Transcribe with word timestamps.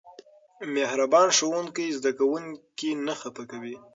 مهربان 0.75 1.27
ښوونکی 1.37 1.87
زده 1.97 2.11
کوونکي 2.19 2.89
نه 3.05 3.13
خفه 3.21 3.43
کوي. 3.51 3.75